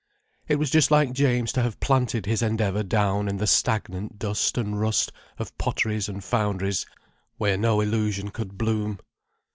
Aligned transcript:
It 0.47 0.55
was 0.55 0.71
just 0.71 0.89
like 0.89 1.13
James 1.13 1.51
to 1.53 1.61
have 1.61 1.79
planted 1.79 2.25
his 2.25 2.41
endeavour 2.41 2.81
down 2.81 3.27
in 3.27 3.37
the 3.37 3.45
stagnant 3.45 4.17
dust 4.17 4.57
and 4.57 4.81
rust 4.81 5.11
of 5.37 5.55
potteries 5.59 6.09
and 6.09 6.23
foundries, 6.23 6.87
where 7.37 7.55
no 7.55 7.81
illusion 7.81 8.31
could 8.31 8.57
bloom. 8.57 8.99